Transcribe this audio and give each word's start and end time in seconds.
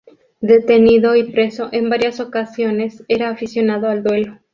Detenido 0.39 1.15
y 1.15 1.31
preso 1.31 1.69
en 1.71 1.87
varias 1.87 2.19
ocasiones, 2.19 3.03
era 3.07 3.29
aficionado 3.29 3.87
al 3.87 4.01
duelo. 4.01 4.39